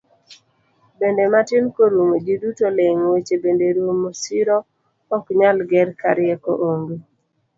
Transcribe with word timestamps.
Bedo 0.99 1.23
matin 1.33 1.65
korumo, 1.75 2.15
ji 2.25 2.35
duto 2.41 2.67
ling, 2.77 2.99
weche 3.11 3.35
bende 3.43 3.67
rumo, 3.75 4.09
siro 4.21 4.57
oknyal 5.15 5.57
ger 5.69 5.89
karieko 6.01 6.51
onge. 6.69 6.95